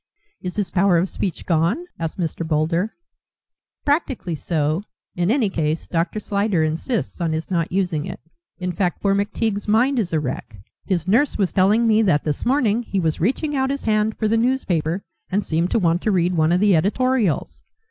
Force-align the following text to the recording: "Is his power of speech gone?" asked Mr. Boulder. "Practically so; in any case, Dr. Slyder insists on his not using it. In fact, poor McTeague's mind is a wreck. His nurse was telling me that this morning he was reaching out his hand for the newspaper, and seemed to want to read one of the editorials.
"Is 0.41 0.55
his 0.55 0.71
power 0.71 0.97
of 0.97 1.09
speech 1.11 1.45
gone?" 1.45 1.85
asked 1.99 2.17
Mr. 2.17 2.43
Boulder. 2.43 2.95
"Practically 3.85 4.33
so; 4.33 4.81
in 5.13 5.29
any 5.29 5.47
case, 5.47 5.87
Dr. 5.87 6.17
Slyder 6.19 6.63
insists 6.63 7.21
on 7.21 7.33
his 7.33 7.51
not 7.51 7.71
using 7.71 8.07
it. 8.07 8.19
In 8.57 8.71
fact, 8.71 9.03
poor 9.03 9.13
McTeague's 9.13 9.67
mind 9.67 9.99
is 9.99 10.11
a 10.11 10.19
wreck. 10.19 10.55
His 10.87 11.07
nurse 11.07 11.37
was 11.37 11.53
telling 11.53 11.85
me 11.85 12.01
that 12.01 12.23
this 12.23 12.47
morning 12.47 12.81
he 12.81 12.99
was 12.99 13.19
reaching 13.21 13.55
out 13.55 13.69
his 13.69 13.83
hand 13.83 14.17
for 14.17 14.27
the 14.27 14.37
newspaper, 14.37 15.03
and 15.29 15.43
seemed 15.43 15.69
to 15.69 15.77
want 15.77 16.01
to 16.01 16.09
read 16.11 16.33
one 16.33 16.51
of 16.51 16.61
the 16.61 16.75
editorials. 16.75 17.61